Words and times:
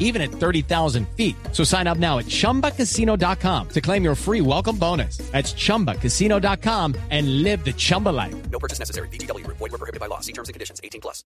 even 0.00 0.20
at 0.20 0.32
30,000 0.32 1.06
feet. 1.16 1.36
So 1.52 1.62
sign 1.62 1.86
up 1.86 1.98
now 1.98 2.18
at 2.18 2.26
chumbacasino.com 2.26 3.68
to 3.68 3.80
claim 3.80 4.02
your 4.02 4.16
free 4.16 4.40
welcome 4.40 4.76
bonus. 4.76 5.18
That's 5.30 5.54
chumbacasino.com 5.54 6.96
and 7.10 7.44
live 7.44 7.64
the 7.64 7.72
Chumba 7.72 8.08
life. 8.08 8.34
No 8.50 8.58
purchase 8.58 8.80
necessary. 8.80 9.06
BGW. 9.08 9.46
Void 9.46 9.60
were 9.60 9.78
prohibited 9.78 10.00
by 10.00 10.06
law. 10.06 10.18
See 10.18 10.32
terms 10.32 10.48
and 10.48 10.54
conditions. 10.54 10.80
18 10.82 11.00
plus. 11.00 11.22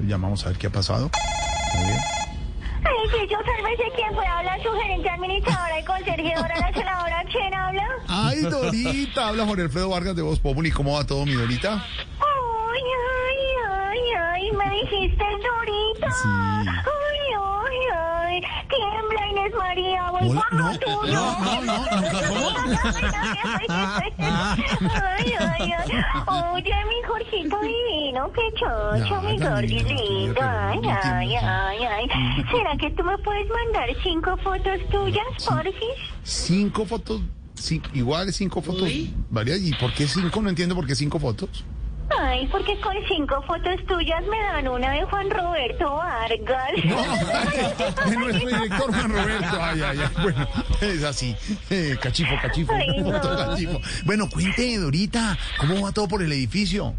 Llamamos 0.00 0.42
a 0.44 0.48
ver 0.48 0.58
qué 0.58 0.68
ha 0.68 0.70
pasado. 0.70 1.10
Muy 1.74 1.84
bien. 1.84 2.00
Ay, 2.86 3.08
sí, 3.10 3.26
yo 3.30 3.38
sálvese 3.38 3.84
quién 3.96 4.14
puede 4.14 4.26
hablar, 4.28 4.62
su 4.62 4.70
gerente 4.72 5.08
administradora 5.08 5.80
y 5.80 5.84
conserjeadora 5.84 6.60
nacional. 6.60 6.94
¿Quién 7.32 7.54
habla? 7.54 7.88
Ay, 8.08 8.42
Dorita, 8.42 9.28
habla 9.28 9.46
Jorge 9.46 9.62
Alfredo 9.62 9.88
Vargas 9.88 10.14
de 10.14 10.22
Voz 10.22 10.38
Populi. 10.38 10.70
¿Cómo 10.70 10.92
va 10.94 11.04
todo, 11.04 11.24
mi 11.24 11.32
Dorita? 11.32 11.82
Ay, 12.20 12.82
ay, 13.26 13.38
ay, 13.70 14.00
ay, 14.32 14.52
me 14.52 14.70
dijiste 14.70 15.24
Dorita. 15.24 16.10
Sí. 16.12 16.28
Hola, 20.26 20.44
no, 20.52 20.72
no, 20.72 21.06
no, 21.06 21.60
no, 21.64 21.76
nunca, 21.96 22.28
¿cómo? 22.28 22.48
Ay, 24.18 25.32
ay, 25.38 25.72
ay. 25.72 25.90
Oye, 26.54 26.74
mi 26.88 27.02
Jorgito 27.06 27.60
divino, 27.60 28.30
qué 28.32 28.42
chocho, 28.58 29.22
mi 29.22 29.38
Jorge 29.38 29.66
lindo. 29.66 30.40
Ay, 30.40 30.80
ay, 30.84 31.36
ay, 31.36 31.84
ay. 31.84 32.06
¿Será 32.50 32.76
que 32.76 32.90
tú 32.90 33.04
me 33.04 33.16
puedes 33.18 33.48
mandar 33.48 33.88
cinco 34.02 34.36
fotos 34.38 34.80
tuyas, 34.90 35.26
porfis? 35.46 35.74
Cinco 36.22 36.86
fotos, 36.86 37.20
sí, 37.54 37.82
igual 37.92 38.32
cinco 38.32 38.62
fotos 38.62 38.90
varias. 39.30 39.60
¿Y 39.60 39.74
por 39.74 39.92
qué 39.92 40.06
cinco? 40.06 40.40
No 40.40 40.48
entiendo 40.48 40.74
por 40.74 40.86
qué 40.86 40.94
cinco 40.94 41.18
fotos. 41.18 41.64
Ay, 42.26 42.46
porque 42.50 42.80
con 42.80 42.94
cinco 43.06 43.42
fotos 43.42 43.84
tuyas 43.86 44.22
me 44.30 44.38
dan 44.38 44.66
una 44.68 44.92
de 44.92 45.04
Juan 45.04 45.28
Roberto 45.28 45.96
Vargas. 45.96 46.72
de 48.08 48.16
nuestro 48.16 48.48
director 48.48 48.94
Juan 48.94 49.10
Roberto. 49.12 49.58
Ay, 49.60 49.82
ay, 49.82 49.98
ay. 50.00 50.22
Bueno, 50.22 50.48
es 50.80 51.04
así. 51.04 51.36
Eh, 51.68 51.96
cachifo, 52.00 52.34
cachifo. 52.40 52.72
Ay, 52.72 53.02
no. 53.02 53.20
Cachifo. 53.20 53.80
Bueno, 54.04 54.28
cuente, 54.30 54.78
Dorita, 54.78 55.36
¿cómo 55.58 55.82
va 55.82 55.92
todo 55.92 56.08
por 56.08 56.22
el 56.22 56.32
edificio? 56.32 56.94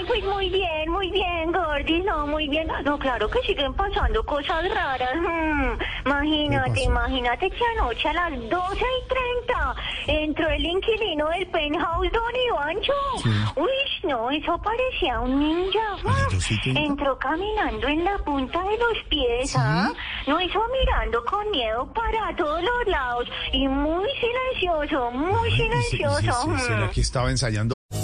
Ay, 0.00 0.06
pues 0.06 0.24
muy 0.24 0.48
bien, 0.48 0.90
muy 0.90 1.10
bien, 1.10 1.52
Gordy, 1.52 2.00
no, 2.00 2.26
muy 2.26 2.48
bien. 2.48 2.68
No, 2.84 2.98
claro 2.98 3.28
que 3.28 3.38
siguen 3.42 3.74
pasando 3.74 4.24
cosas 4.24 4.64
raras. 4.74 5.10
Hmm, 5.16 5.72
Imagínate, 6.06 6.82
imagínate 6.84 7.50
que 7.50 7.64
anoche 7.78 8.08
a 8.08 8.12
las 8.14 8.30
12 8.48 8.48
y 8.48 9.08
30 9.46 9.74
entró 10.06 10.48
el 10.48 10.64
inquilino 10.64 11.28
del 11.28 11.46
penthouse, 11.48 12.10
Don 12.12 12.36
Ivancho. 12.48 12.92
Sí. 13.22 13.28
Uy, 13.56 14.08
no, 14.10 14.30
eso 14.30 14.58
parecía 14.62 15.20
un 15.20 15.38
ninja. 15.38 15.92
¿A 16.04 16.08
las 16.22 16.32
12 16.32 16.54
y 16.54 16.60
30? 16.62 16.80
Entró 16.80 17.18
caminando 17.18 17.86
en 17.88 18.04
la 18.04 18.16
punta 18.18 18.62
de 18.62 18.78
los 18.78 18.98
pies, 19.10 19.54
¿ah? 19.56 19.92
No 20.26 20.40
hizo 20.40 20.60
mirando 20.80 21.22
con 21.26 21.50
miedo 21.50 21.92
para 21.92 22.34
todos 22.36 22.62
los 22.62 22.86
lados 22.86 23.28
y 23.52 23.68
muy 23.68 24.08
silencioso, 24.20 25.10
muy 25.10 25.34
Ay, 25.44 25.52
¿y 25.52 25.56
se- 25.56 25.64
y 25.66 25.68
se- 25.82 25.96
silencioso. 25.96 26.56
se- 26.58 26.64
¿Será 26.64 26.90
que 26.90 27.00
estaba 27.02 27.30
ensayando? 27.30 27.74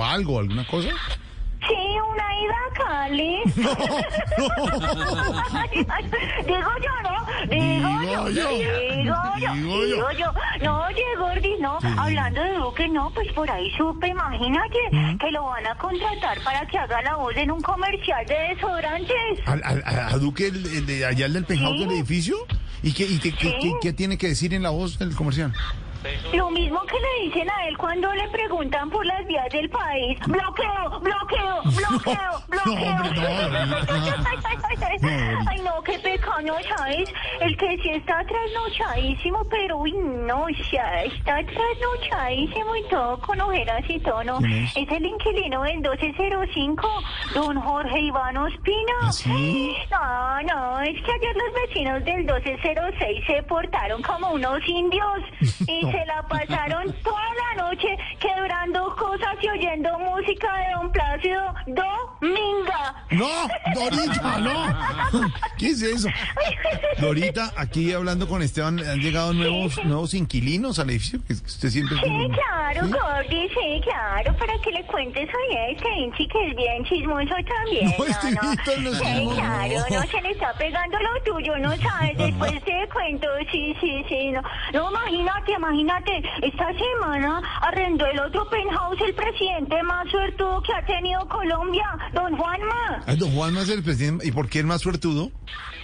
¿O 0.00 0.04
algo, 0.04 0.38
alguna 0.40 0.66
cosa? 0.66 0.88
Sí, 1.66 1.74
una 2.12 2.40
ida 2.42 2.54
a 2.54 2.70
Cali. 2.78 3.36
digo 6.46 6.70
yo, 6.84 6.94
¿no? 7.02 7.16
Digo, 7.48 7.88
Digo 8.00 8.28
yo, 8.28 8.30
yo. 8.30 8.48
digo 8.48 9.14
yo, 9.38 9.52
Digo 9.54 9.76
yo. 9.78 9.84
digo 9.86 10.10
yo. 10.12 10.32
No, 10.62 10.84
oye, 10.86 11.02
Gordy, 11.18 11.54
no. 11.60 11.78
Hablando 11.98 12.42
de 12.42 12.54
Duque, 12.54 12.88
no, 12.88 13.10
pues 13.14 13.32
por 13.32 13.50
ahí 13.50 13.70
supe, 13.76 14.08
imagínate, 14.08 14.78
que 15.18 15.30
lo 15.32 15.44
van 15.44 15.66
a 15.66 15.74
contratar 15.76 16.38
para 16.44 16.66
que 16.66 16.78
haga 16.78 17.02
la 17.02 17.16
voz 17.16 17.36
en 17.36 17.50
un 17.50 17.60
comercial 17.62 18.24
de 18.26 18.34
desodorantes. 18.54 19.16
¿Al, 19.46 19.60
al- 19.64 19.82
a, 19.84 20.08
a 20.08 20.18
Duque, 20.18 20.48
el, 20.48 20.64
el 20.66 20.86
de 20.86 21.04
allá 21.06 21.26
el 21.26 21.32
del 21.32 21.44
penthouse 21.44 21.78
Sí. 21.78 21.84
del 21.84 21.90
edificio? 21.96 22.36
¿Y, 22.82 22.92
qué, 22.92 23.04
y 23.04 23.18
qué- 23.18 23.30
Sí. 23.32 23.54
qué- 23.60 23.72
qué 23.82 23.92
tiene 23.92 24.18
que 24.18 24.28
decir 24.28 24.54
en 24.54 24.62
la 24.62 24.70
voz 24.70 24.98
del 24.98 25.14
comercial? 25.16 25.52
Lo 26.32 26.50
mismo 26.50 26.80
que 26.82 26.96
le 26.98 27.24
dicen 27.26 27.48
a 27.50 27.68
él 27.68 27.76
cuando 27.78 28.12
le 28.12 28.28
preguntan 28.28 28.90
por 28.90 29.04
las 29.04 29.26
vías 29.26 29.48
del 29.50 29.68
país. 29.70 30.18
Bloqueo, 30.26 31.00
bloqueo, 31.00 31.62
bloqueo, 31.64 32.42
bloqueo. 32.48 32.96
hombre, 32.96 33.66
no, 33.66 33.80
no. 33.80 34.65
Ay, 34.82 35.60
no, 35.62 35.82
qué 35.82 35.98
pecado, 35.98 36.56
¿sabes? 36.76 37.12
El 37.40 37.56
que 37.56 37.76
sí 37.82 37.90
está 37.90 38.24
trasnochadísimo, 38.24 39.44
pero 39.50 39.78
uy, 39.78 39.92
no, 39.92 40.46
ya 40.72 41.02
está 41.04 41.36
trasnochadísimo 41.44 42.76
y 42.76 42.82
todo 42.88 43.18
con 43.20 43.40
ojeras 43.40 43.82
y 43.88 43.98
todo, 44.00 44.22
¿no? 44.24 44.38
¿Quién 44.38 44.52
es? 44.64 44.76
Es 44.76 44.88
el 44.90 45.06
inquilino 45.06 45.62
del 45.62 45.76
1205, 45.78 46.88
don 47.34 47.60
Jorge 47.60 48.00
Iván 48.00 48.36
Ospina. 48.36 48.92
¿Ah, 49.02 49.12
sí? 49.12 49.74
No, 49.90 50.42
no, 50.42 50.80
es 50.80 51.02
que 51.02 51.12
ayer 51.12 51.36
los 51.36 51.68
vecinos 51.68 52.04
del 52.04 52.16
1206 52.24 53.24
se 53.26 53.42
portaron 53.44 54.02
como 54.02 54.30
unos 54.32 54.60
indios 54.66 55.20
y 55.68 55.82
No. 55.84 55.90
se 55.92 56.06
la 56.06 56.22
pasaron 56.28 56.92
toda 57.02 57.22
la 57.56 57.62
noche 57.64 57.96
quebrando 58.18 58.94
cosas 58.96 59.36
y 59.42 59.48
oyendo 59.48 59.98
música 59.98 60.52
de 60.58 60.72
don 60.74 60.92
Plácido 60.92 61.54
Dominga. 61.66 62.65
No, 63.16 63.48
Dorita, 63.74 64.38
no. 64.38 65.30
¿Qué 65.58 65.68
es 65.68 65.82
eso? 65.82 66.08
Dorita, 66.98 67.52
aquí 67.56 67.92
hablando 67.92 68.28
con 68.28 68.42
Esteban, 68.42 68.78
han 68.80 69.00
llegado 69.00 69.32
nuevos 69.32 69.82
nuevos 69.84 70.14
inquilinos 70.14 70.78
al 70.78 70.90
edificio 70.90 71.20
que 71.26 71.32
usted 71.34 71.68
siempre 71.70 71.96
Sí, 71.96 72.28
claro, 72.32 72.86
¿Sí? 72.86 72.92
Gordy, 72.92 73.48
sí, 73.48 73.80
claro, 73.82 74.36
para 74.36 74.58
que 74.58 74.70
le 74.70 74.84
cuentes 74.86 75.28
a 75.28 75.70
este 75.70 75.88
Inchi 75.98 76.28
que 76.28 76.48
es 76.48 76.56
bien 76.56 76.84
chismoso 76.84 77.34
también. 77.46 77.94
No, 77.98 78.04
este 78.04 78.28
Víctor 78.30 78.78
no 78.80 78.90
es 78.90 78.98
Sí, 78.98 79.28
claro, 79.34 79.74
no. 79.90 80.00
no 80.00 80.06
se 80.06 80.20
le 80.20 80.30
está 80.30 80.52
pegando 80.54 80.98
lo 80.98 81.22
tuyo, 81.32 81.56
no 81.58 81.76
sabes, 81.76 82.16
después 82.18 82.52
te 82.64 82.88
cuento, 82.92 83.28
sí, 83.50 83.74
sí, 83.80 84.04
sí, 84.08 84.30
no. 84.32 84.42
No, 84.72 84.90
imagínate, 84.90 85.52
imagínate, 85.52 86.22
esta 86.42 86.68
semana 86.72 87.42
arrendó 87.62 88.06
el 88.06 88.20
otro 88.20 88.48
penthouse 88.50 89.00
el 89.00 89.14
presidente 89.14 89.82
más 89.82 90.08
suertudo 90.10 90.62
que 90.62 90.72
ha 90.74 90.84
tenido 90.84 91.26
Colombia, 91.28 91.86
don 92.12 92.36
Juanma. 92.36 93.02
Ay, 93.06 93.16
don 93.16 93.30
Juan 93.30 93.56
es 93.56 93.68
el 93.68 93.84
presidente. 93.84 94.26
¿Y 94.26 94.32
por 94.32 94.48
qué 94.48 94.58
el 94.58 94.66
más 94.66 94.80
suertudo? 94.80 95.30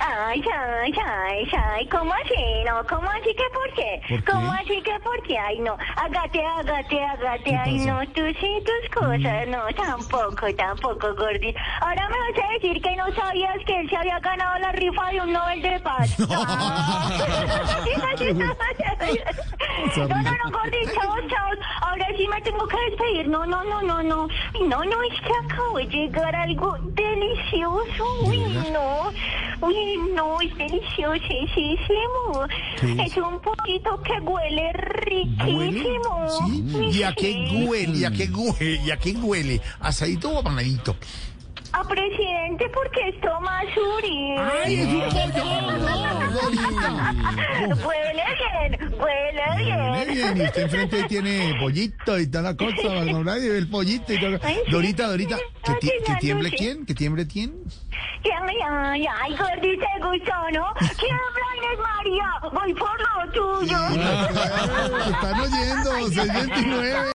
Ay, 0.00 0.42
ay, 0.42 0.92
ay, 1.06 1.48
ay, 1.56 1.88
¿cómo 1.88 2.12
así? 2.12 2.64
No, 2.66 2.84
¿cómo 2.88 3.08
así 3.08 3.32
que 3.36 3.44
por 3.54 3.72
qué? 3.74 4.02
¿Por 4.08 4.24
qué? 4.24 4.32
¿Cómo 4.32 4.52
así 4.52 4.82
que 4.82 4.98
por 5.04 5.22
qué? 5.22 5.38
Ay, 5.38 5.60
no, 5.60 5.76
hágate, 5.96 6.44
hágate, 6.44 6.98
¿Qué 7.44 7.54
ay, 7.54 7.78
no, 7.86 8.00
tú 8.08 8.22
sí, 8.40 8.62
tus 8.64 9.00
cosas, 9.00 9.46
no, 9.46 9.62
tampoco, 9.76 10.52
tampoco, 10.56 11.14
Gordy. 11.14 11.54
Ahora 11.80 12.08
me 12.08 12.18
vas 12.18 12.44
a 12.44 12.52
decir 12.54 12.82
que 12.82 12.91
no 13.06 13.14
sabías 13.14 13.56
que 13.66 13.80
él 13.80 13.90
se 13.90 13.96
había 13.96 14.18
ganado 14.20 14.58
la 14.58 14.72
rifa 14.72 15.10
de 15.10 15.20
un 15.20 15.32
Nobel 15.32 15.62
de 15.62 15.80
Paz. 15.80 16.16
No, 19.96 20.06
no, 20.06 20.22
no, 20.22 20.50
Gordy, 20.50 20.84
chao, 20.94 21.16
chao. 21.28 21.50
Ahora 21.80 22.06
sí 22.16 22.26
me 22.28 22.40
tengo 22.42 22.66
que 22.66 22.76
despedir. 22.88 23.28
No, 23.28 23.44
no, 23.46 23.64
no, 23.64 23.82
no, 23.82 24.02
no. 24.02 24.28
No, 24.68 24.84
no, 24.84 25.02
es 25.02 25.20
que 25.20 25.32
acabo 25.44 25.78
de 25.78 25.86
llegar 25.86 26.34
algo 26.34 26.76
delicioso. 26.94 28.20
Uy, 28.22 28.38
no. 28.72 29.10
Uy, 29.66 29.96
no, 30.14 30.40
es 30.40 30.56
deliciosísimo. 30.56 32.46
¿Qué 32.80 33.02
es? 33.02 33.16
Un 33.16 33.40
poquito 33.40 34.00
que 34.02 34.20
huele 34.20 34.72
riquísimo. 34.72 36.28
¿Sí? 36.46 36.64
¿Y 36.92 37.02
a 37.02 37.12
qué 37.12 37.64
huele? 37.66 37.98
¿Y 37.98 38.04
a 38.04 38.10
qué 38.10 38.28
huele? 38.30 38.80
¿Y 38.84 38.90
a 38.90 38.96
qué 38.96 39.12
huele? 39.12 39.60
¿Asadito 39.80 40.30
o 40.30 40.38
apanadito? 40.38 40.96
Presidente 41.88 42.68
porque 42.72 43.08
es 43.08 43.20
Tomás 43.20 43.64
Uribe. 43.76 44.38
¡Ay, 44.38 44.74
es 44.80 44.86
un 44.86 45.32
pollón! 45.32 45.82
¡No, 45.82 46.30
Dorita! 46.32 47.14
Huele 47.86 48.24
bien, 48.38 48.92
huele 48.98 49.64
bien. 49.64 50.08
bien, 50.12 50.36
y 50.38 50.42
usted 50.44 50.62
enfrente 50.62 51.02
tiene 51.04 51.54
pollito 51.60 52.18
y 52.18 52.26
toda 52.30 52.42
la 52.44 52.56
cosa, 52.56 52.88
¿verdad? 52.88 53.36
Y 53.40 53.46
el 53.48 53.68
pollito 53.68 54.12
y 54.12 54.20
todo. 54.20 54.38
Dorita, 54.70 55.08
Dorita, 55.08 55.36
¿que, 55.64 55.74
ti- 55.74 55.92
que 56.04 56.12
Ay, 56.12 56.18
tiemble 56.20 56.50
quién? 56.50 56.86
¿Que 56.86 56.94
tiemble 56.94 57.26
quién? 57.26 57.54
Ay, 58.24 58.56
ay, 58.70 59.06
ay, 59.22 59.36
gordita, 59.36 59.86
te 59.96 60.04
gustó, 60.04 60.32
¿no? 60.52 60.74
Tiembla, 60.78 61.48
Inés 61.56 61.78
María, 61.82 62.28
voy 62.52 62.74
por 62.74 62.98
lo 63.00 63.32
tuyo. 63.32 63.76
Están 65.12 65.40
oyendo, 65.40 66.08
629. 66.08 67.12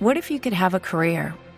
What 0.00 0.16
if 0.16 0.30
you 0.30 0.38
could 0.40 0.52
have 0.54 0.74
a 0.74 0.80
career 0.80 1.34